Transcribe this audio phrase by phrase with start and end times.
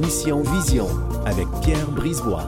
[0.00, 0.88] Mission Vision
[1.24, 2.46] avec Pierre Brisebois.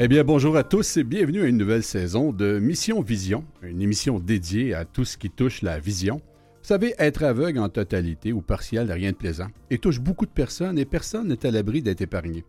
[0.00, 3.80] Eh bien, bonjour à tous et bienvenue à une nouvelle saison de Mission Vision, une
[3.80, 6.16] émission dédiée à tout ce qui touche la vision.
[6.16, 10.26] Vous savez, être aveugle en totalité ou partiel n'a rien de plaisant et touche beaucoup
[10.26, 12.44] de personnes et personne n'est à l'abri d'être épargné.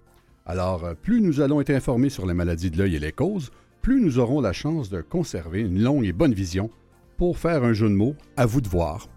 [0.47, 3.51] Alors, euh, plus nous allons être informés sur les maladies de l'œil et les causes,
[3.85, 6.71] plus nous aurons la chance de conserver une longue et bonne vision.
[7.17, 9.09] Pour faire un jeu de mots, à vous de voir.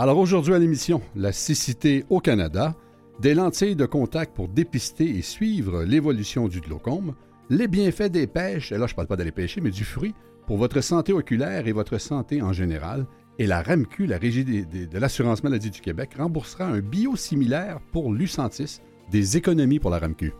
[0.00, 2.76] Alors aujourd'hui à l'émission, la cécité au Canada,
[3.18, 7.16] des lentilles de contact pour dépister et suivre l'évolution du glaucome,
[7.50, 10.14] les bienfaits des pêches, et là je ne parle pas d'aller pêcher, mais du fruit,
[10.46, 13.06] pour votre santé oculaire et votre santé en général,
[13.40, 18.78] et la RAMQ, la Régie de l'assurance maladie du Québec, remboursera un biosimilaire pour Lucentis,
[19.10, 20.32] des économies pour la RAMQ.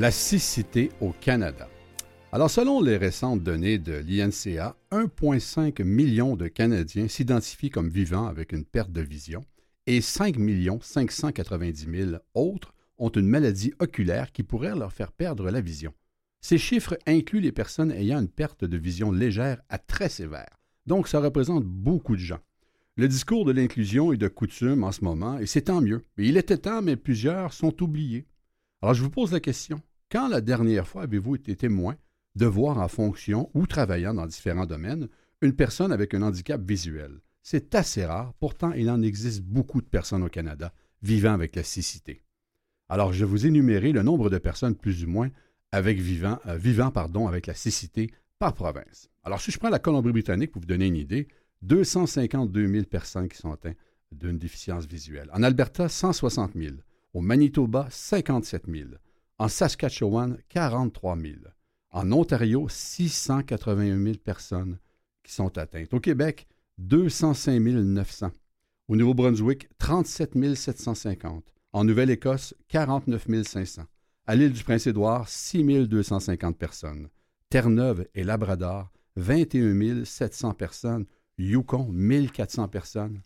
[0.00, 1.68] La cécité au Canada.
[2.32, 8.52] Alors, selon les récentes données de l'INCA, 1,5 million de Canadiens s'identifient comme vivants avec
[8.52, 9.44] une perte de vision
[9.86, 10.36] et 5
[10.80, 15.92] 590 000 autres ont une maladie oculaire qui pourrait leur faire perdre la vision.
[16.40, 20.58] Ces chiffres incluent les personnes ayant une perte de vision légère à très sévère.
[20.86, 22.40] Donc, ça représente beaucoup de gens.
[22.96, 26.06] Le discours de l'inclusion est de coutume en ce moment, et c'est tant mieux.
[26.16, 28.24] Il était temps, mais plusieurs sont oubliés.
[28.80, 29.82] Alors, je vous pose la question.
[30.10, 31.94] Quand la dernière fois avez-vous été témoin
[32.34, 35.08] de voir en fonction ou travaillant dans différents domaines
[35.40, 37.20] une personne avec un handicap visuel?
[37.42, 41.62] C'est assez rare, pourtant il en existe beaucoup de personnes au Canada vivant avec la
[41.62, 42.24] cécité.
[42.88, 45.30] Alors je vous énumérer le nombre de personnes plus ou moins
[45.70, 46.90] avec vivant, euh, vivant
[47.28, 48.10] avec la cécité
[48.40, 49.08] par province.
[49.22, 51.28] Alors si je prends la Colombie-Britannique pour vous donner une idée,
[51.62, 53.76] 252 000 personnes qui sont atteintes
[54.10, 55.30] d'une déficience visuelle.
[55.32, 56.74] En Alberta, 160 000.
[57.14, 58.88] Au Manitoba, 57 000.
[59.40, 61.34] En Saskatchewan, 43 000.
[61.92, 64.78] En Ontario, 681 000 personnes
[65.22, 65.94] qui sont atteintes.
[65.94, 68.32] Au Québec, 205 900.
[68.88, 71.42] Au Nouveau-Brunswick, 37 750.
[71.72, 73.84] En Nouvelle-Écosse, 49 500.
[74.26, 77.08] À l'île du Prince-Édouard, 6 250 personnes.
[77.48, 81.06] Terre-Neuve et Labrador, 21 700 personnes.
[81.38, 83.22] Yukon, 1400 personnes.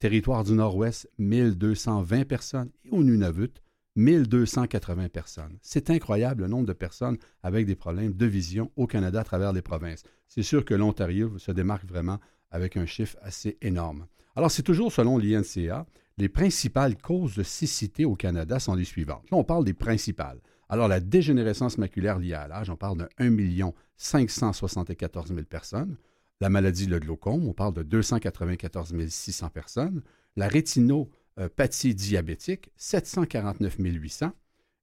[0.00, 2.70] Territoire du Nord-Ouest, 1220 personnes.
[2.84, 3.62] Et au Nunavut,
[3.96, 5.58] 1280 personnes.
[5.60, 9.52] C'est incroyable le nombre de personnes avec des problèmes de vision au Canada à travers
[9.52, 10.02] les provinces.
[10.28, 12.18] C'est sûr que l'Ontario se démarque vraiment
[12.50, 14.06] avec un chiffre assez énorme.
[14.34, 15.86] Alors, c'est toujours selon l'INCA,
[16.18, 19.24] les principales causes de cécité au Canada sont les suivantes.
[19.30, 20.40] Là, on parle des principales.
[20.68, 25.96] Alors, la dégénérescence maculaire liée à l'âge, on parle de 1 574 000 personnes.
[26.40, 30.02] La maladie de glaucome, on parle de 294 600 personnes.
[30.36, 34.32] La rétino neuropathie diabétique, 749 800.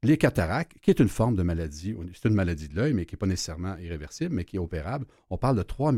[0.04, 3.16] Les cataractes, qui est une forme de maladie, c'est une maladie de l'œil, mais qui
[3.16, 5.94] n'est pas nécessairement irréversible, mais qui est opérable, on parle de 3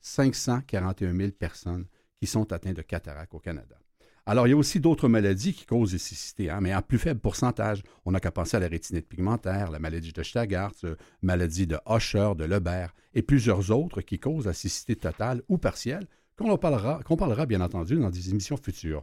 [0.00, 1.86] 541 000 personnes
[2.20, 3.76] qui sont atteintes de cataractes au Canada.
[4.26, 6.98] Alors, il y a aussi d'autres maladies qui causent des cécité, hein, mais en plus
[6.98, 7.82] faible pourcentage.
[8.04, 11.66] On n'a qu'à penser à la rétinite pigmentaire, la maladie de Stargardt, la euh, maladie
[11.66, 16.06] de Usher, de Lebert, et plusieurs autres qui causent la cécité totale ou partielle,
[16.36, 19.02] qu'on parlera bien entendu dans des émissions futures.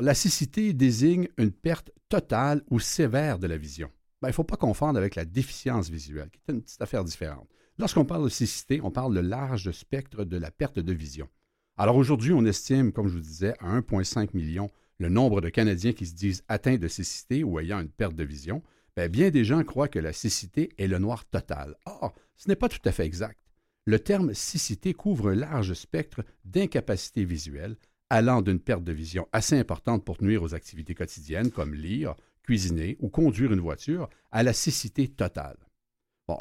[0.00, 3.90] La cécité désigne une perte totale ou sévère de la vision.
[4.20, 7.04] Ben, il ne faut pas confondre avec la déficience visuelle, qui est une petite affaire
[7.04, 7.48] différente.
[7.78, 11.28] Lorsqu'on parle de cécité, on parle de large spectre de la perte de vision.
[11.76, 15.92] Alors aujourd'hui, on estime, comme je vous disais, à 1,5 million le nombre de Canadiens
[15.92, 18.62] qui se disent atteints de cécité ou ayant une perte de vision.
[18.96, 21.74] Bien, bien des gens croient que la cécité est le noir total.
[21.86, 23.40] Or, ce n'est pas tout à fait exact.
[23.84, 27.76] Le terme cécité couvre un large spectre d'incapacité visuelle,
[28.12, 32.98] allant d'une perte de vision assez importante pour nuire aux activités quotidiennes comme lire, cuisiner
[33.00, 35.56] ou conduire une voiture, à la cécité totale.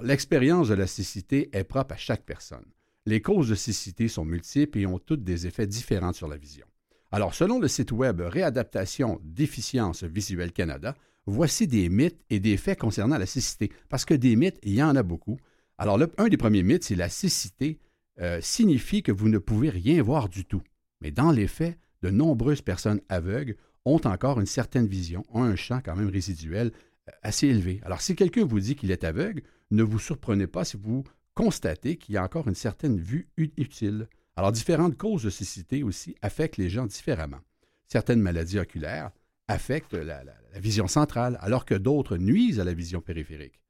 [0.03, 2.65] L'expérience de la cécité est propre à chaque personne.
[3.06, 6.65] Les causes de cécité sont multiples et ont toutes des effets différents sur la vision.
[7.09, 10.94] Alors, selon le site web Réadaptation déficience visuelle Canada,
[11.25, 14.83] voici des mythes et des faits concernant la cécité, parce que des mythes, il y
[14.83, 15.39] en a beaucoup.
[15.77, 17.79] Alors, un des premiers mythes, c'est la cécité
[18.19, 20.62] euh, signifie que vous ne pouvez rien voir du tout.
[21.01, 23.56] Mais dans les faits, de nombreuses personnes aveugles
[23.86, 26.71] ont encore une certaine vision, ont un champ quand même résiduel
[27.09, 27.81] euh, assez élevé.
[27.83, 31.03] Alors, si quelqu'un vous dit qu'il est aveugle, ne vous surprenez pas si vous
[31.33, 34.07] constater qu'il y a encore une certaine vue utile.
[34.36, 37.39] Alors, différentes causes de cécité aussi affectent les gens différemment.
[37.88, 39.12] Certaines maladies oculaires
[39.48, 40.24] affectent la,
[40.56, 43.62] vision centrale, alors que d'autres nuisent à la vision périphérique.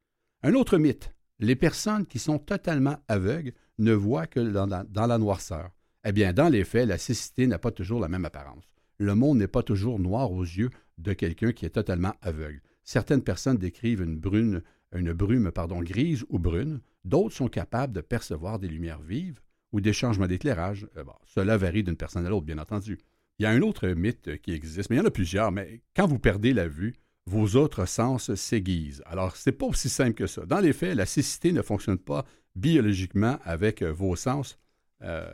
[0.44, 5.72] Un autre mythe, les personnes qui sont totalement aveugles ne voient que dans la noirceur.
[6.06, 8.64] Eh bien, dans les faits, la cécité n'a pas toujours la même apparence.
[8.98, 12.62] Le monde n'est pas toujours noir aux yeux de quelqu'un qui est totalement aveugle.
[12.84, 14.62] Certaines personnes décrivent une brune
[14.94, 19.40] une brume pardon, grise ou brune, d'autres sont capables de percevoir des lumières vives
[19.72, 20.88] ou des changements d'éclairage.
[20.98, 22.98] Euh, cela varie d'une personne à l'autre, bien entendu.
[23.40, 25.82] Il y a un autre mythe qui existe, mais il y en a plusieurs, mais
[25.96, 26.94] quand vous perdez la vue,
[27.26, 29.02] vos autres sens s'aiguisent.
[29.06, 30.46] Alors, ce n'est pas aussi simple que ça.
[30.46, 32.26] Dans les faits, la cécité ne fonctionne pas
[32.56, 34.60] biologiquement avec euh, vos sens
[35.04, 35.26] euh,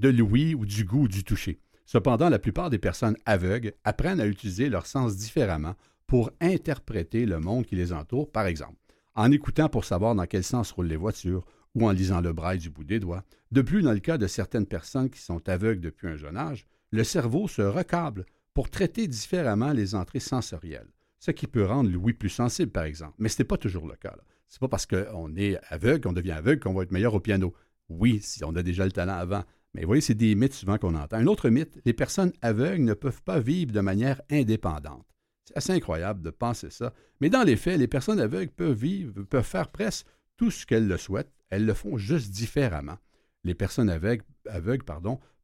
[0.00, 1.60] de l'ouïe ou du goût ou du toucher.
[1.84, 5.74] Cependant, la plupart des personnes aveugles apprennent à utiliser leurs sens différemment
[6.06, 8.78] pour interpréter le monde qui les entoure, par exemple,
[9.14, 11.44] en écoutant pour savoir dans quel sens roulent les voitures
[11.74, 13.24] ou en lisant le braille du bout des doigts.
[13.52, 16.66] De plus, dans le cas de certaines personnes qui sont aveugles depuis un jeune âge,
[16.90, 18.24] le cerveau se recable
[18.54, 23.14] pour traiter différemment les entrées sensorielles, ce qui peut rendre l'ouïe plus sensible, par exemple.
[23.18, 24.16] Mais ce n'est pas toujours le cas.
[24.48, 27.20] Ce n'est pas parce qu'on est aveugle, qu'on devient aveugle, qu'on va être meilleur au
[27.20, 27.54] piano.
[27.88, 29.44] Oui, si on a déjà le talent avant.
[29.74, 31.16] Mais vous voyez, c'est des mythes souvent qu'on entend.
[31.16, 35.06] Un autre mythe, les personnes aveugles ne peuvent pas vivre de manière indépendante.
[35.44, 36.92] C'est assez incroyable de penser ça.
[37.20, 40.06] Mais dans les faits, les personnes aveugles peuvent vivre, peuvent faire presque
[40.36, 41.32] tout ce qu'elles le souhaitent.
[41.50, 42.98] Elles le font juste différemment.
[43.44, 44.24] Les personnes aveugles,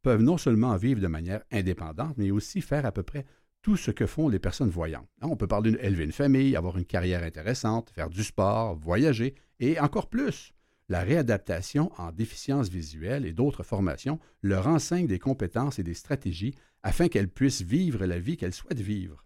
[0.02, 3.26] peuvent non seulement vivre de manière indépendante, mais aussi faire à peu près
[3.62, 5.08] tout ce que font les personnes voyantes.
[5.20, 9.34] Hein, on peut parler d'élever une famille, avoir une carrière intéressante, faire du sport, voyager,
[9.58, 10.52] et encore plus.
[10.88, 16.54] La réadaptation en déficience visuelle et d'autres formations leur enseigne des compétences et des stratégies
[16.84, 19.24] afin qu'elles puissent vivre la vie qu'elles souhaitent vivre.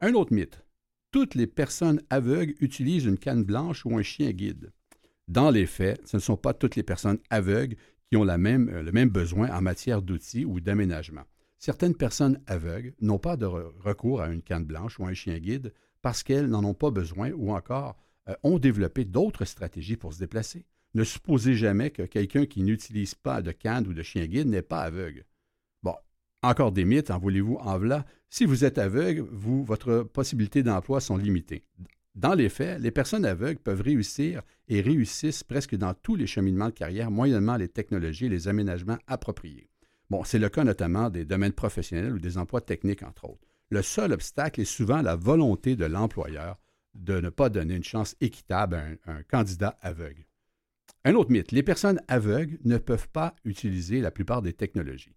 [0.00, 0.62] Un autre mythe.
[1.10, 4.72] Toutes les personnes aveugles utilisent une canne blanche ou un chien guide.
[5.26, 7.76] Dans les faits, ce ne sont pas toutes les personnes aveugles
[8.10, 11.22] qui ont euh, le même besoin en matière d'outils ou d'aménagement.
[11.58, 15.72] Certaines personnes aveugles n'ont pas de recours à une canne blanche ou un chien guide
[16.02, 17.96] parce qu'elles n'en ont pas besoin ou encore
[18.28, 20.66] euh, ont développé d'autres stratégies pour se déplacer.
[20.94, 24.62] Ne supposez jamais que quelqu'un qui n'utilise pas de canne ou de chien guide n'est
[24.62, 25.24] pas aveugle.
[26.44, 28.04] Encore des mythes, en voulez-vous, en voilà.
[28.28, 31.64] Si vous êtes aveugle, votre possibilité d'emploi sont limitées.
[32.14, 36.66] Dans les faits, les personnes aveugles peuvent réussir et réussissent presque dans tous les cheminements
[36.66, 39.70] de carrière, moyennement les technologies et les aménagements appropriés.
[40.10, 43.48] Bon, c'est le cas notamment des domaines professionnels ou des emplois techniques, entre autres.
[43.70, 46.58] Le seul obstacle est souvent la volonté de l'employeur
[46.94, 50.26] de ne pas donner une chance équitable à un candidat aveugle.
[51.04, 55.14] Un autre mythe, les personnes aveugles ne peuvent pas utiliser la plupart des technologies.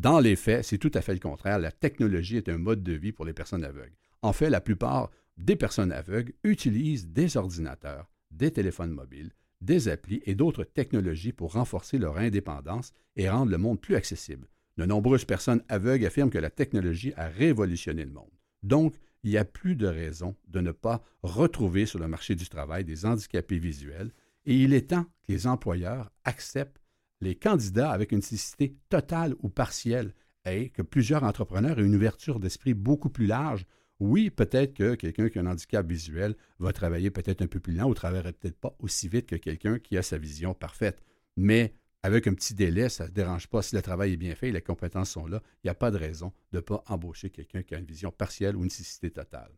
[0.00, 1.58] Dans les faits, c'est tout à fait le contraire.
[1.58, 3.98] La technologie est un mode de vie pour les personnes aveugles.
[4.22, 10.22] En fait, la plupart des personnes aveugles utilisent des ordinateurs, des téléphones mobiles, des applis
[10.24, 14.48] et d'autres technologies pour renforcer leur indépendance et rendre le monde plus accessible.
[14.78, 18.30] De nombreuses personnes aveugles affirment que la technologie a révolutionné le monde.
[18.62, 22.48] Donc, il n'y a plus de raison de ne pas retrouver sur le marché du
[22.48, 24.12] travail des handicapés visuels
[24.46, 26.80] et il est temps que les employeurs acceptent
[27.20, 32.40] les candidats avec une cécité totale ou partielle est que plusieurs entrepreneurs aient une ouverture
[32.40, 33.66] d'esprit beaucoup plus large.
[33.98, 37.74] Oui, peut-être que quelqu'un qui a un handicap visuel va travailler peut-être un peu plus
[37.74, 41.02] lent ou travaillerait peut-être pas aussi vite que quelqu'un qui a sa vision parfaite.
[41.36, 43.60] Mais avec un petit délai, ça ne dérange pas.
[43.60, 45.90] Si le travail est bien fait et les compétences sont là, il n'y a pas
[45.90, 49.10] de raison de ne pas embaucher quelqu'un qui a une vision partielle ou une cécité
[49.10, 49.52] totale.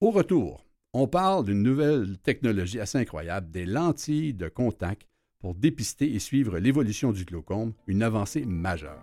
[0.00, 0.64] Au retour,
[0.94, 5.08] on parle d'une nouvelle technologie assez incroyable, des lentilles de contact
[5.40, 9.02] pour dépister et suivre l'évolution du glaucome, une avancée majeure.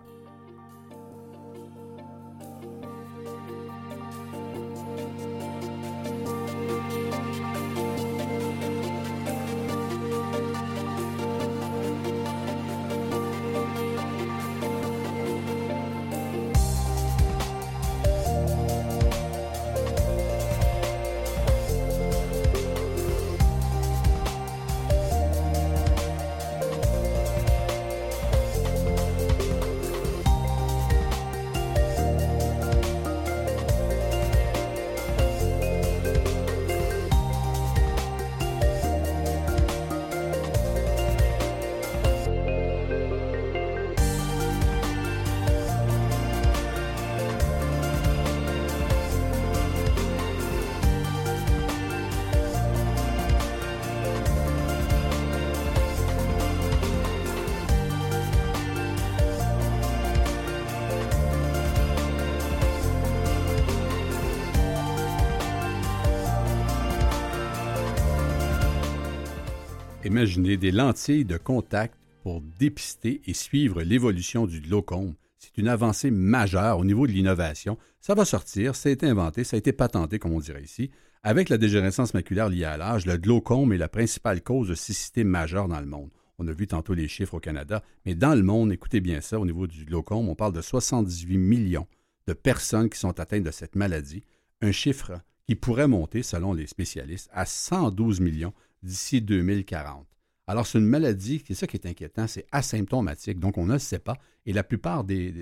[70.10, 75.14] Imaginez des lentilles de contact pour dépister et suivre l'évolution du glaucome.
[75.38, 77.78] C'est une avancée majeure au niveau de l'innovation.
[78.00, 80.90] Ça va sortir, ça a été inventé, ça a été patenté, comme on dirait ici.
[81.22, 85.22] Avec la dégénérescence maculaire liée à l'âge, le glaucome est la principale cause de cécité
[85.22, 86.10] majeure dans le monde.
[86.38, 89.38] On a vu tantôt les chiffres au Canada, mais dans le monde, écoutez bien ça,
[89.38, 91.86] au niveau du glaucome, on parle de 78 millions
[92.26, 94.24] de personnes qui sont atteintes de cette maladie,
[94.60, 95.12] un chiffre
[95.46, 100.06] qui pourrait monter, selon les spécialistes, à 112 millions d'ici 2040.
[100.46, 104.00] Alors, c'est une maladie, c'est ça qui est inquiétant, c'est asymptomatique, donc on ne sait
[104.00, 105.32] pas, et la plupart des,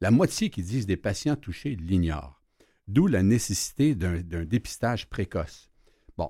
[0.00, 2.42] la moitié qui disent des patients touchés l'ignorent.
[2.88, 5.70] D'où la nécessité d'un dépistage précoce.
[6.18, 6.28] Bon,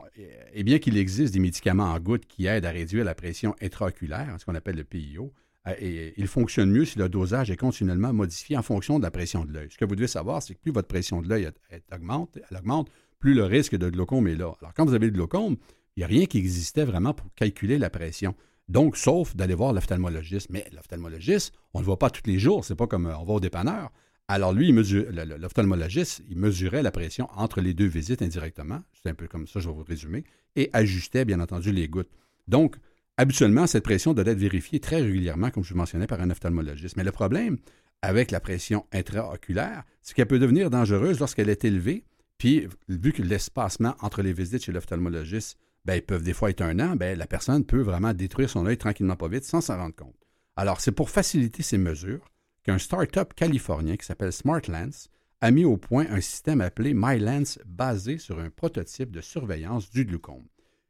[0.52, 4.36] et bien qu'il existe des médicaments en gouttes qui aident à réduire la pression intraoculaire,
[4.38, 5.32] ce qu'on appelle le PIO,
[5.66, 9.10] euh, et il fonctionne mieux si le dosage est continuellement modifié en fonction de la
[9.10, 9.68] pression de l'œil.
[9.70, 11.48] Ce que vous devez savoir, c'est que plus votre pression de l'œil
[11.92, 14.52] augmente, elle augmente, plus le risque de glaucome est là.
[14.60, 15.56] Alors, quand vous avez le glaucome,
[15.96, 18.34] il n'y a rien qui existait vraiment pour calculer la pression.
[18.68, 20.48] Donc, sauf d'aller voir l'ophtalmologiste.
[20.50, 22.64] Mais l'ophtalmologiste, on ne le voit pas tous les jours.
[22.64, 23.90] C'est pas comme euh, on va au dépanneur.
[24.28, 28.80] Alors, lui, l'ophtalmologiste, il mesurait la pression entre les deux visites indirectement.
[28.94, 30.24] C'est un peu comme ça, je vais vous résumer.
[30.56, 32.10] Et ajustait, bien entendu, les gouttes.
[32.48, 32.76] Donc,
[33.18, 36.96] habituellement, cette pression doit être vérifiée très régulièrement, comme je vous mentionnais, par un ophtalmologiste.
[36.96, 37.58] Mais le problème
[38.00, 42.04] avec la pression intraoculaire, c'est qu'elle peut devenir dangereuse lorsqu'elle est élevée.
[42.38, 46.62] Puis, vu que l'espacement entre les visites chez l'ophtalmologiste ben, ils peuvent des fois être
[46.62, 49.76] un an, ben, la personne peut vraiment détruire son œil tranquillement pas vite sans s'en
[49.76, 50.16] rendre compte.
[50.56, 52.30] Alors, c'est pour faciliter ces mesures
[52.62, 55.08] qu'un start-up californien qui s'appelle SmartLens
[55.40, 60.04] a mis au point un système appelé MyLens basé sur un prototype de surveillance du
[60.04, 60.46] glaucome.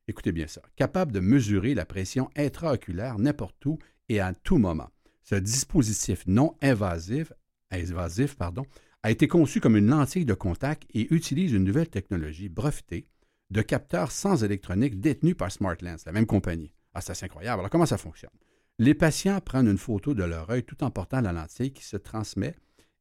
[0.08, 4.90] Écoutez bien ça, capable de mesurer la pression intraoculaire n'importe où et à tout moment.
[5.22, 7.32] Ce dispositif non invasif,
[7.70, 13.06] a été conçu comme une lentille de contact et utilise une nouvelle technologie brevetée
[13.52, 16.74] de capteurs sans électronique détenus par SmartLens, la même compagnie.
[16.94, 17.60] Ah, ça c'est incroyable.
[17.60, 18.30] Alors comment ça fonctionne?
[18.78, 21.96] Les patients prennent une photo de leur œil tout en portant la lentille qui se
[21.96, 22.56] transmet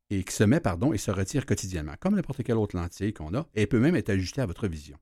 [0.10, 3.34] et qui se met pardon, et se retire quotidiennement, comme n'importe quelle autre lentille qu'on
[3.34, 4.98] a, et peut même être ajustée à votre vision.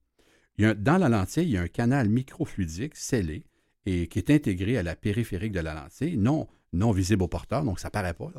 [0.60, 3.44] dans la lentille, il y a un canal microfluidique scellé
[3.88, 7.64] et qui est intégré à la périphérique de la lentille, non, non visible au porteur,
[7.64, 8.32] donc ça ne paraît pas.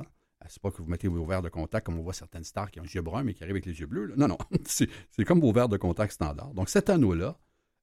[0.50, 2.80] C'est pas que vous mettez vos verres de contact comme on voit certaines stars qui
[2.80, 4.12] ont les yeux bruns mais qui arrivent avec les yeux bleus.
[4.16, 4.88] Non, non, c'est
[5.24, 6.52] comme vos verres de contact standard.
[6.54, 7.38] Donc cet anneau-là,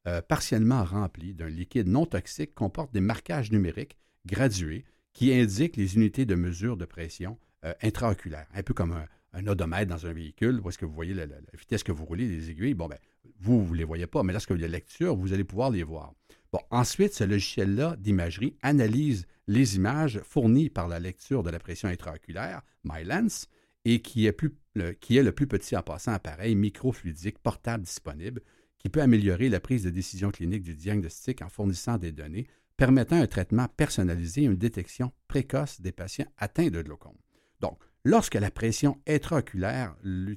[0.08, 5.96] euh, partiellement rempli d'un liquide non toxique, comporte des marquages numériques gradués qui indiquent les
[5.96, 8.94] unités de mesure de pression euh, intraoculaire, un peu comme
[9.34, 11.26] un, odomètre dans un véhicule, où est-ce que vous voyez la,
[11.58, 12.74] vitesse que vous roulez, les aiguilles.
[12.74, 12.98] Bon, ben,
[13.40, 15.72] vous, vous ne les voyez pas, mais lorsque vous avez la lecture, vous allez pouvoir
[15.72, 16.14] les voir.
[16.70, 22.62] Ensuite, ce logiciel-là d'imagerie analyse les images fournies par la lecture de la pression intraoculaire,
[22.84, 23.48] MyLens,
[23.86, 24.38] et qui est,
[24.76, 28.42] le, plus petit en passant appareil microfluidique portable disponible,
[28.80, 33.16] qui peut améliorer la prise de décision clinique du diagnostic en fournissant des données permettant
[33.16, 37.18] un traitement personnalisé et une détection précoce des patients atteints de glaucome.
[37.60, 40.36] Donc, lorsque la pression intraoculaire euh,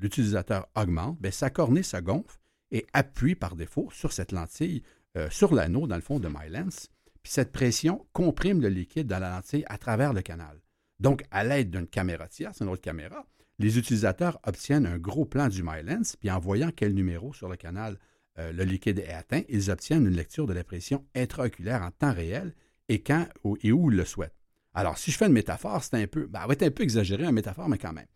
[0.00, 2.38] l'utilisateur augmente, bien, sa cornée se gonfle
[2.72, 4.82] et appuie par défaut sur cette lentille,
[5.16, 6.88] euh, sur l'anneau, dans le fond de MyLens,
[7.22, 10.60] puis cette pression comprime le liquide dans la lentille à travers le canal.
[11.00, 13.26] Donc, à l'aide d'une caméra tierce, une autre caméra,
[13.58, 17.56] les utilisateurs obtiennent un gros plan du MyLens, puis en voyant quel numéro sur le
[17.56, 17.98] canal
[18.38, 22.12] euh, le liquide est atteint, ils obtiennent une lecture de la pression intraoculaire en temps
[22.12, 22.54] réel
[22.88, 23.26] et quand
[23.62, 24.36] et où ils le souhaitent.
[24.74, 27.68] Alors, si je fais une métaphore, c'est un peu, ben, un peu exagéré, une métaphore,
[27.68, 28.06] mais quand même.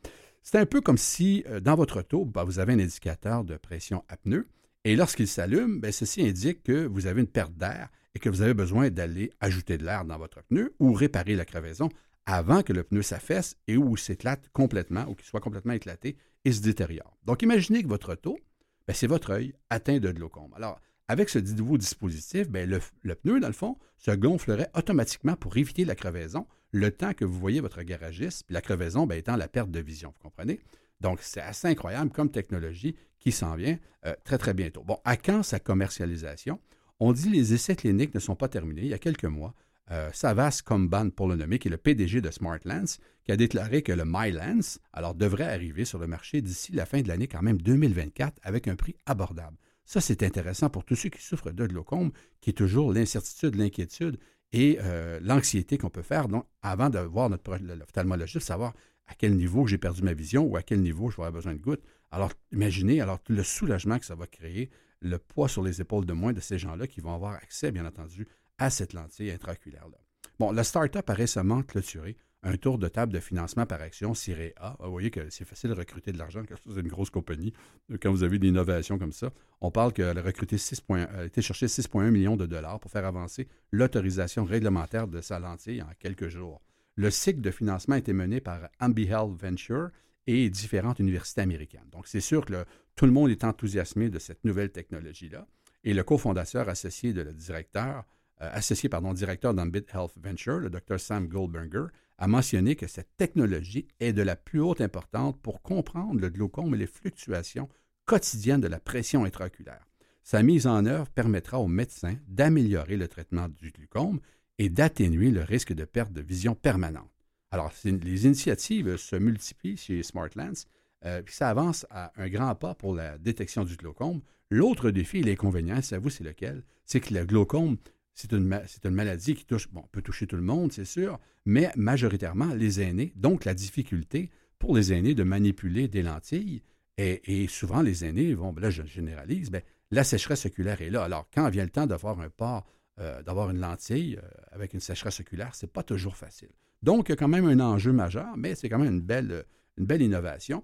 [0.43, 3.57] C'est un peu comme si euh, dans votre auto, ben, vous avez un indicateur de
[3.57, 4.49] pression à pneu
[4.87, 8.43] et lorsqu'il s'allume, ben, ceci indique que vous avez une perte d'air et que vous
[8.43, 11.89] avez besoin d'aller ajouter de l'air dans votre pneu ou réparer la crevaison
[12.25, 16.53] avant que le pneu s'affaisse et il s'éclate complètement ou qu'il soit complètement éclaté et
[16.53, 17.19] se détériore.
[17.25, 18.39] Donc, imaginez que votre auto,
[18.87, 20.55] ben, c'est votre œil atteint de glaucome.
[20.55, 25.57] Alors, avec ce nouveau dispositif, ben, le, pneu, dans le fond, se gonflerait automatiquement pour
[25.57, 29.49] éviter la crevaison le temps que vous voyez votre garagiste, puis la crevaison étant la
[29.49, 30.61] perte de vision, vous comprenez?
[31.01, 32.95] Donc, c'est assez incroyable comme technologie
[33.27, 34.85] qui s'en vient euh, très, très bientôt.
[34.85, 36.61] Bon, à quand sa commercialisation?
[37.01, 38.83] On dit les essais cliniques ne sont pas terminés.
[38.83, 39.53] Il y a quelques mois,
[39.91, 43.83] euh, Savas Comban, pour le nommer, qui est le PDG de SmartLens, qui a déclaré
[43.83, 47.43] que le MyLens alors, devrait arriver sur le marché d'ici la fin de l'année, quand
[47.43, 49.57] même 2024, avec un prix abordable.
[49.85, 54.21] Ça, c'est intéressant pour tous ceux qui souffrent de glaucome, qui est toujours l'incertitude, l'inquiétude
[54.53, 58.73] et euh, l'anxiété qu'on peut faire donc, avant de voir notre ophtalmologiste, savoir
[59.09, 61.55] à quel niveau j'ai perdu ma vision ou à quel niveau je vais avoir besoin
[61.55, 61.83] de gouttes.
[62.11, 64.71] Alors, imaginez alors le soulagement que ça va créer,
[65.01, 67.87] le poids sur les épaules de moins de ces gens-là qui vont avoir accès, bien
[67.87, 68.27] entendu,
[68.59, 69.99] à cette lentille intraoculaire-là.
[70.39, 74.55] Bon, la start-up a récemment clôturé un tour de table de financement par action Ciré
[74.59, 74.77] A.
[74.81, 77.53] Vous voyez que c'est facile de recruter de l'argent quand vous êtes une grosse compagnie.
[78.01, 81.43] Quand vous avez une innovation comme ça, on parle qu'elle a recruté 6 a été
[81.43, 86.29] chercher 6,1 millions de dollars pour faire avancer l'autorisation réglementaire de sa lentille en quelques
[86.29, 86.63] jours.
[86.95, 89.91] Le cycle de financement a été mené par Ambi Health Venture
[90.27, 91.89] et différentes universités américaines.
[91.93, 92.65] Donc, c'est sûr que
[92.95, 95.47] tout le monde est enthousiasmé de cette nouvelle technologie-là.
[95.85, 98.05] Et le cofondateur associé de le directeur
[98.43, 101.01] euh, associé pardon, directeur d'Ambit Health Venture, le Dr.
[101.01, 101.87] Sam Goldberger,
[102.19, 106.75] a mentionné que cette technologie est de la plus haute importance pour comprendre le glaucome
[106.75, 107.69] et les fluctuations
[108.05, 109.87] quotidiennes de la pression intraoculaire.
[110.23, 114.21] Sa mise en œuvre permettra aux médecins d'améliorer le traitement du glaucome
[114.59, 117.11] et d'atténuer le risque de perte de vision permanente.
[117.57, 120.67] Alors, les initiatives se multiplient chez SmartLens,
[121.07, 124.21] euh, puis ça avance à un grand pas pour la détection du glaucome.
[124.51, 126.65] L'autre défi l'inconvénient, savez-vous, c'est lequel?
[126.85, 127.79] C'est que le glaucome
[128.13, 128.47] c'est une,
[128.91, 133.13] maladie qui touche, bon, peut toucher tout le monde, c'est sûr, mais majoritairement les aînés.
[133.17, 136.63] Donc, la difficulté pour les aînés de manipuler des lentilles,
[136.99, 141.05] et, souvent les aînés vont, ben là je généralise, bien, la sécheresse oculaire est là.
[141.05, 142.67] Alors, quand vient le temps d'avoir un port,
[143.01, 146.51] euh, d'avoir une lentille euh, avec une sécheresse oculaire, c'est pas toujours facile.
[146.83, 150.03] Donc, il y a quand même un enjeu majeur, mais c'est quand même une belle,
[150.03, 150.63] innovation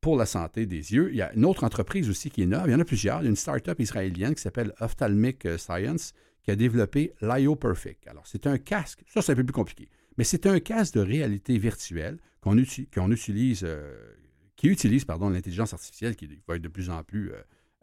[0.00, 1.10] pour la santé des yeux.
[1.10, 2.64] Il y a une autre entreprise aussi qui est neuve.
[2.66, 3.20] Il y en a plusieurs.
[3.20, 8.06] Il y a une start-up israélienne qui s'appelle Ophthalmic Science qui a développé l'IO Perfect.
[8.08, 11.00] Alors, c'est un casque, ça c'est un peu plus compliqué, mais c'est un casque de
[11.00, 14.12] réalité virtuelle qu'on utilise, euh,
[14.56, 17.36] qui utilise pardon, l'intelligence artificielle qui va être de plus en plus euh,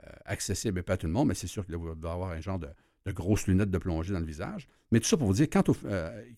[0.06, 2.60] euh, accessible, pas à tout le monde, mais c'est sûr qu'il va avoir un genre
[2.60, 2.68] de,
[3.08, 4.68] grosses lunettes de plongée dans le visage.
[4.92, 5.64] Mais tout ça pour vous dire, quand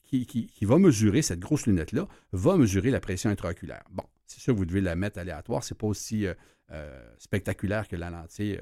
[0.04, 3.84] qui, qui, va mesurer cette grosse lunette-là, va mesurer la pression intraoculaire.
[3.91, 6.26] Bon, c'est sûr vous devez la mettre aléatoire, c'est pas aussi
[7.17, 8.60] spectaculaire que la lentille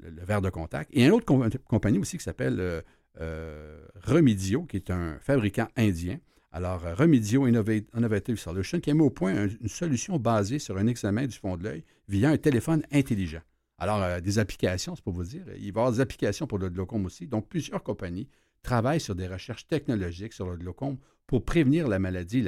[0.00, 0.90] le, verre de contact.
[0.92, 1.26] Et une autre
[1.64, 2.80] compagnie aussi qui s'appelle euh,
[3.20, 6.18] euh, Remedio, qui est un fabricant indien.
[6.52, 10.86] Alors, euh, Remedio Innovative Solution, qui a mis au point une solution basée sur un
[10.86, 13.42] examen du fond de l'œil via un téléphone intelligent.
[13.78, 15.44] Alors, des applications, c'est pour vous dire.
[15.56, 17.26] Il va y avoir des applications pour le glaucome aussi.
[17.26, 18.28] Donc, plusieurs compagnies
[18.62, 22.44] travaillent sur des recherches technologiques sur le glaucome pour prévenir la maladie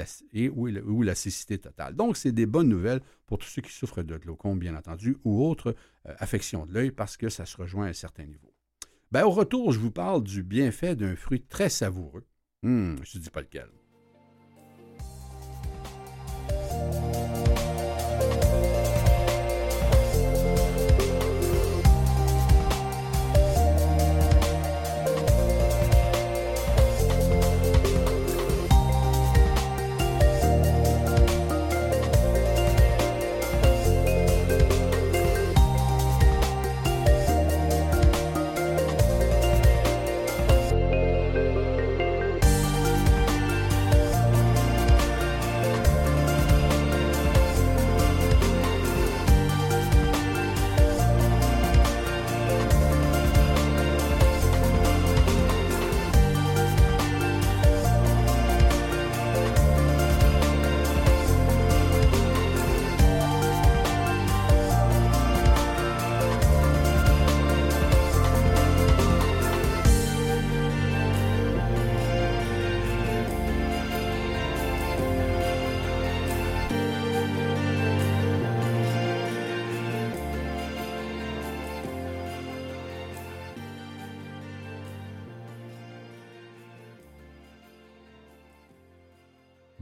[0.55, 1.95] ou, la cécité totale.
[1.95, 5.45] Donc, c'est des bonnes nouvelles pour tous ceux qui souffrent de glaucome, bien entendu, ou
[5.45, 5.75] autres
[6.07, 8.53] euh, affections de l'œil, parce que ça se rejoint à un certain niveau.
[9.13, 12.27] Ben, au retour, je vous parle du bienfait d'un fruit très savoureux.
[12.65, 13.69] Hum, je ne dis pas lequel.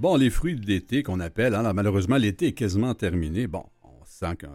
[0.04, 3.46] Bon, les fruits d'été qu'on appelle, hein, malheureusement, l'été est quasiment terminé.
[3.46, 4.46] Bon, on sent que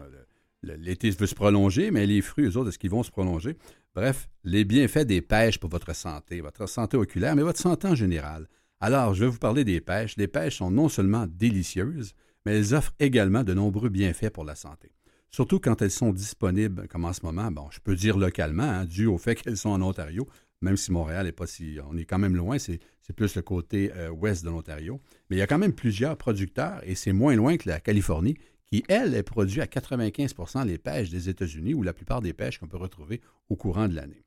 [0.62, 3.56] l'été veut se prolonger, mais les fruits, eux autres, est-ce qu'ils vont se prolonger?
[3.92, 7.96] Bref, les bienfaits des pêches pour votre santé, votre santé oculaire, mais votre santé en
[7.96, 8.46] général.
[8.78, 10.16] Alors, je vais vous parler des pêches.
[10.16, 12.14] Les pêches sont non seulement délicieuses,
[12.46, 14.92] mais elles offrent également de nombreux bienfaits pour la santé.
[15.32, 18.84] Surtout quand elles sont disponibles, comme en ce moment, bon, je peux dire localement, hein,
[18.84, 20.28] dû au fait qu'elles sont en Ontario,
[20.60, 21.78] même si Montréal n'est pas si.
[21.88, 22.80] On est quand même loin, c'est
[23.16, 25.00] plus le côté euh, ouest de l'Ontario.
[25.28, 28.36] Mais il y a quand même plusieurs producteurs et c'est moins loin que la Californie
[28.66, 32.58] qui, elle, est produit à 95% les pêches des États-Unis ou la plupart des pêches
[32.58, 34.24] qu'on peut retrouver au courant de l'année.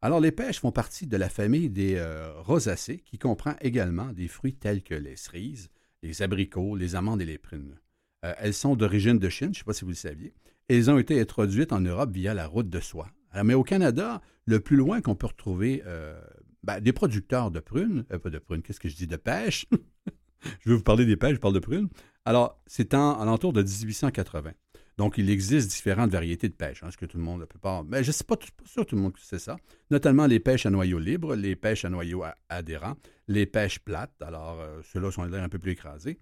[0.00, 4.28] Alors, les pêches font partie de la famille des euh, rosacées, qui comprend également des
[4.28, 5.68] fruits tels que les cerises,
[6.02, 7.78] les abricots, les amandes et les prunes.
[8.24, 10.34] Euh, elles sont d'origine de Chine, je ne sais pas si vous le saviez,
[10.68, 13.10] elles ont été introduites en Europe via la route de soie.
[13.44, 16.20] Mais au Canada, le plus loin qu'on peut retrouver euh,
[16.62, 19.66] ben, des producteurs de prunes, pas de prunes, qu'est-ce que je dis, de pêche,
[20.60, 21.88] je vais vous parler des pêches, je parle de prunes,
[22.24, 24.52] alors, c'est en alentour de 1880.
[24.98, 27.82] Donc, il existe différentes variétés de pêche, hein, ce que tout le monde, la plupart,
[27.84, 29.56] mais je ne sais pas, sûr tout le monde sait ça,
[29.90, 32.94] notamment les pêches à noyau libre, les pêches à noyau adhérent,
[33.26, 36.18] les pêches plates, alors euh, ceux-là sont un peu plus écrasés.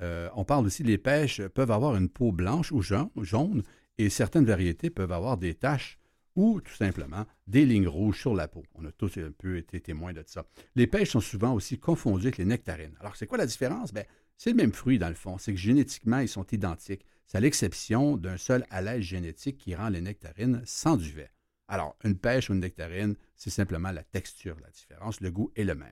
[0.00, 3.62] Euh, on parle aussi, les pêches peuvent avoir une peau blanche ou jaune,
[3.98, 5.98] et certaines variétés peuvent avoir des taches
[6.34, 8.64] ou tout simplement des lignes rouges sur la peau.
[8.74, 10.46] On a tous un peu été témoins de ça.
[10.74, 12.96] Les pêches sont souvent aussi confondues avec les nectarines.
[13.00, 13.92] Alors, c'est quoi la différence?
[13.92, 14.04] Bien,
[14.36, 15.38] c'est le même fruit, dans le fond.
[15.38, 17.04] C'est que génétiquement, ils sont identiques.
[17.26, 21.30] C'est à l'exception d'un seul allège génétique qui rend les nectarines sans duvet.
[21.68, 25.20] Alors, une pêche ou une nectarine, c'est simplement la texture, la différence.
[25.20, 25.90] Le goût est le même.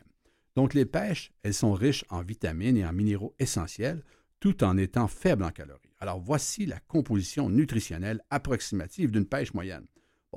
[0.56, 4.02] Donc, les pêches, elles sont riches en vitamines et en minéraux essentiels,
[4.40, 5.94] tout en étant faibles en calories.
[5.98, 9.86] Alors, voici la composition nutritionnelle approximative d'une pêche moyenne.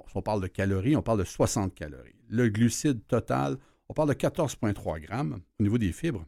[0.07, 2.15] Si on parle de calories, on parle de 60 calories.
[2.27, 3.57] Le glucide total,
[3.89, 5.41] on parle de 14,3 grammes.
[5.59, 6.25] Au niveau des fibres,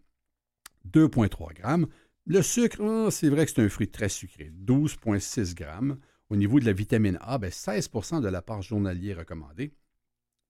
[0.91, 1.87] 2,3 grammes.
[2.27, 5.97] Le sucre, oh, c'est vrai que c'est un fruit très sucré, 12,6 grammes.
[6.29, 9.73] Au niveau de la vitamine A, 16% ben, de l'apport journalier recommandé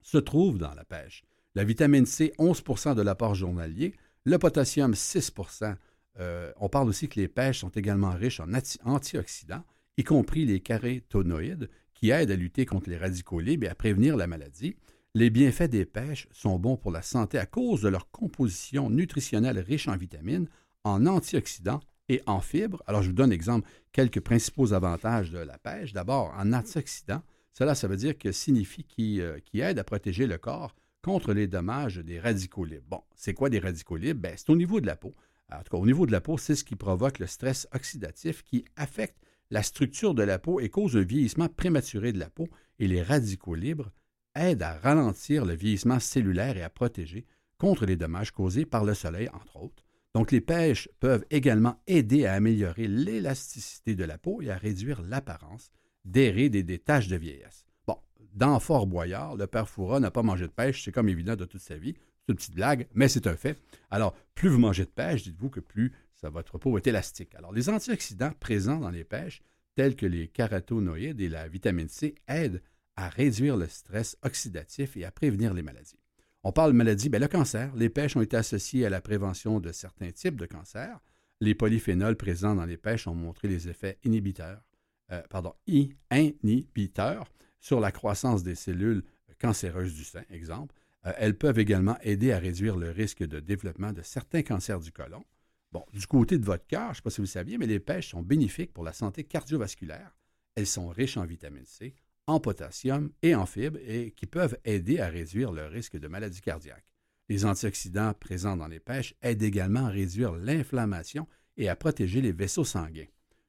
[0.02, 1.24] se trouve dans la pêche.
[1.56, 3.94] La vitamine C, 11% de l'apport journalier.
[4.24, 5.76] Le potassium, 6%
[6.20, 8.50] euh, On parle aussi que les pêches sont également riches en
[8.86, 9.64] antioxydants,
[9.98, 14.16] y compris les caroténoïdes, qui aident à lutter contre les radicaux libres et à prévenir
[14.16, 14.76] la maladie.
[15.16, 19.60] Les bienfaits des pêches sont bons pour la santé à cause de leur composition nutritionnelle
[19.60, 20.48] riche en vitamines,
[20.84, 21.80] en antioxydants
[22.10, 22.84] et en fibres.
[22.86, 25.94] Alors, je vous donne exemple quelques principaux avantages de la pêche.
[25.94, 30.38] D'abord, en antioxydants, cela, ça veut dire que signifie qui, euh, aide à protéger le
[30.38, 32.86] corps contre les dommages des radicaux libres.
[32.90, 34.20] Bon, c'est quoi des radicaux libres?
[34.20, 35.16] Ben, c'est au niveau de la peau.
[35.52, 38.44] En tout cas, au niveau de la peau, c'est ce qui provoque le stress oxydatif
[38.44, 39.18] qui affecte
[39.52, 42.48] la structure de la peau et cause le vieillissement prématuré de la peau.
[42.80, 43.92] Et les radicaux libres
[44.36, 47.26] aide à ralentir le vieillissement cellulaire et à protéger
[47.58, 49.84] contre les dommages causés par le soleil, entre autres.
[50.14, 55.02] Donc, les pêches peuvent également aider à améliorer l'élasticité de la peau et à réduire
[55.02, 55.72] l'apparence
[56.06, 57.66] des rides et des taches de vieillesse.
[57.88, 57.98] Bon,
[58.34, 61.46] dans Fort Boyard, le père Foura n'a pas mangé de pêche, c'est comme évident de
[61.46, 61.96] toute sa vie.
[62.26, 63.60] C'est une petite blague, mais c'est un fait.
[63.92, 67.36] Alors, plus vous mangez de pêche, dites-vous que plus votre peau est élastique.
[67.36, 69.42] Alors, les antioxydants présents dans les pêches,
[69.76, 72.62] tels que les caroténoïdes et la vitamine C, aident
[72.96, 76.00] à réduire le stress oxydatif et à prévenir les maladies.
[76.44, 77.76] On parle de maladies, bien, le cancer.
[77.76, 81.00] Les pêches ont été associées à la prévention de certains types de cancers.
[81.42, 84.64] Les polyphénols présents dans les pêches ont montré les effets inhibiteurs,
[85.12, 89.04] euh, pardon, inhibiteurs sur la croissance des cellules
[89.40, 90.74] cancéreuses du sein, exemple.
[91.06, 94.92] Euh, elles peuvent également aider à réduire le risque de développement de certains cancers du
[94.92, 95.24] côlon.
[95.72, 97.68] Bon, du côté de votre cœur, je ne sais pas si vous le saviez, mais
[97.68, 100.16] les pêches sont bénéfiques pour la santé cardiovasculaire.
[100.56, 101.96] Elles sont riches en vitamine C,
[102.28, 106.42] en potassium et en fibres et qui peuvent aider à réduire le risque de maladie
[106.42, 106.86] cardiaque.
[107.28, 112.32] Les antioxydants présents dans les pêches aident également à réduire l'inflammation et à protéger les
[112.32, 113.08] vaisseaux sanguins.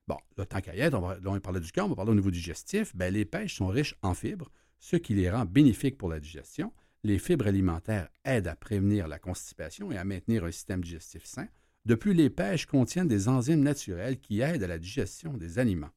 [0.09, 2.95] Bon, là, tant qu'à on va, parler du cœur, on va parler au niveau digestif.
[2.95, 6.73] Ben, les pêches sont riches en fibres, ce qui les rend bénéfiques pour la digestion.
[7.07, 11.47] Les fibres alimentaires aident à prévenir la constipation et à maintenir un système digestif sain.
[11.85, 15.93] De plus, les pêches contiennent des enzymes naturelles qui aident à la digestion des aliments.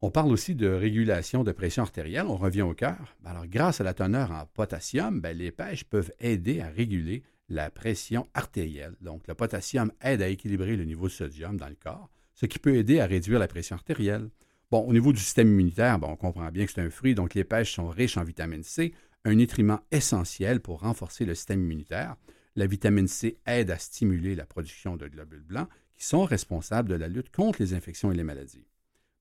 [0.00, 2.26] On parle aussi de régulation de pression artérielle.
[2.28, 3.16] On revient au cœur.
[3.20, 7.24] Ben alors, grâce à la teneur en potassium, ben, les pêches peuvent aider à réguler
[7.48, 8.94] la pression artérielle.
[9.00, 12.60] Donc, le potassium aide à équilibrer le niveau de sodium dans le corps, ce qui
[12.60, 14.30] peut aider à réduire la pression artérielle.
[14.70, 17.34] Bon, au niveau du système immunitaire, ben, on comprend bien que c'est un fruit, donc
[17.34, 22.16] les pêches sont riches en vitamine C, un nutriment essentiel pour renforcer le système immunitaire.
[22.56, 26.94] La vitamine C aide à stimuler la production de globules blancs qui sont responsables de
[26.94, 28.66] la lutte contre les infections et les maladies.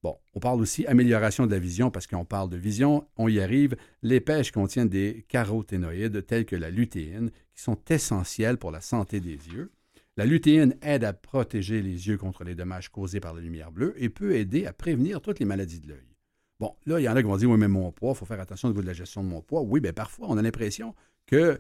[0.04, 3.40] Bon, on parle aussi amélioration de la vision parce qu'on parle de vision, on y
[3.40, 3.78] arrive.
[4.02, 9.22] Les pêches contiennent des caroténoïdes tels que la lutéine qui sont essentiels pour la santé
[9.22, 9.72] des yeux.
[10.18, 13.96] La lutéine aide à protéger les yeux contre les dommages causés par la lumière bleue
[13.98, 16.13] et peut aider à prévenir toutes les maladies de l'œil.
[16.64, 18.26] Bon, là, il y en a qui vont dire, oui, mais mon poids, il faut
[18.26, 19.64] faire attention au niveau de la gestion de mon poids.
[19.64, 20.96] Oui, bien parfois, on a l'impression
[21.28, 21.60] que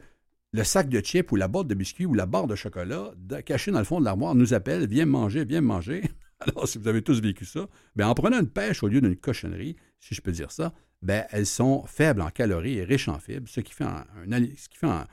[0.53, 3.11] le sac de chips ou la boîte de biscuits ou la barre de chocolat
[3.45, 6.03] cachée dans le fond de l'armoire nous appelle, viens manger, viens manger.
[6.39, 9.17] Alors, si vous avez tous vécu ça, bien, en prenant une pêche au lieu d'une
[9.17, 13.19] cochonnerie, si je peux dire ça, bien, elles sont faibles en calories et riches en
[13.19, 15.03] fibres, ce qui, euh,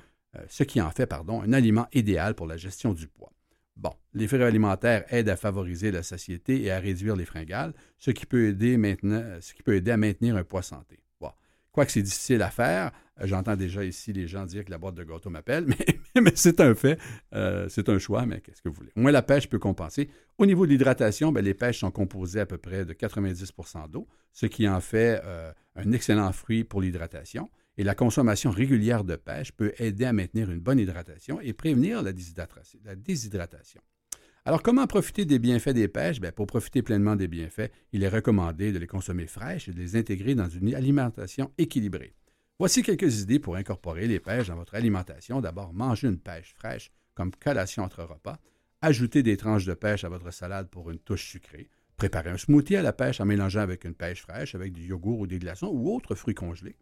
[0.48, 3.32] ce qui en fait pardon, un aliment idéal pour la gestion du poids.
[3.80, 8.10] Bon, les fibres alimentaires aident à favoriser la satiété et à réduire les fringales, ce
[8.10, 8.74] qui peut aider,
[9.90, 11.00] à maintenir un poids santé.
[11.72, 12.90] Quoique c'est difficile à faire,
[13.20, 15.66] euh, j'entends déjà ici les gens dire que la boîte de gâteau m'appelle,
[16.20, 16.98] mais, c'est un fait,
[17.32, 18.90] euh, c'est un choix, mais qu'est-ce que vous voulez?
[18.96, 20.10] Au moins, la pêche peut compenser.
[20.38, 24.08] Au niveau de l'hydratation, ben, les pêches sont composées à peu près de 90% d'eau,
[24.32, 27.48] ce qui en fait euh, un excellent fruit pour l'hydratation.
[27.80, 32.02] Et la consommation régulière de pêche peut aider à maintenir une bonne hydratation et prévenir
[32.02, 33.80] la déshydratation.
[34.44, 36.20] Alors, comment profiter des bienfaits des pêches?
[36.20, 39.78] Bien, pour profiter pleinement des bienfaits, il est recommandé de les consommer fraîches et de
[39.78, 42.12] les intégrer dans une alimentation équilibrée.
[42.58, 45.40] Voici quelques idées pour incorporer les pêches dans votre alimentation.
[45.40, 48.38] D'abord, manger une pêche fraîche comme collation entre repas.
[48.82, 51.70] Ajouter des tranches de pêche à votre salade pour une touche sucrée.
[51.96, 55.20] Préparer un smoothie à la pêche en mélangeant avec une pêche fraîche, avec du yogourt
[55.20, 56.76] ou des glaçons ou autres fruits congelés.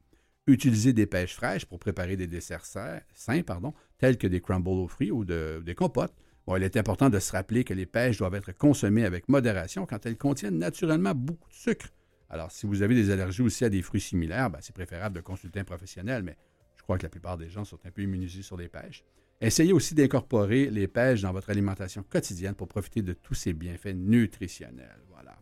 [0.49, 4.89] Utiliser des pêches fraîches pour préparer des desserts sains, pardon, tels que des crumbles aux
[4.89, 6.15] fruits ou des compotes
[6.57, 10.07] il est important de se rappeler que les pêches doivent être consommées avec modération quand
[10.07, 11.89] elles contiennent naturellement beaucoup de sucre.
[12.31, 15.21] Alors, si vous avez des allergies aussi à des fruits similaires, ben, c'est préférable de
[15.21, 16.37] consulter un professionnel, mais
[16.77, 19.05] je crois que la plupart des gens sont un peu immunisés sur les pêches.
[19.41, 23.95] Essayez aussi d'incorporer les pêches dans votre alimentation quotidienne pour profiter de tous ces bienfaits
[23.95, 25.03] nutritionnels.
[25.11, 25.37] Voilà.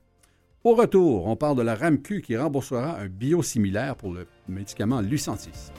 [0.66, 5.70] Au retour, on parle de la RAMQ qui remboursera un biosimilaire pour le médicament Lucentis.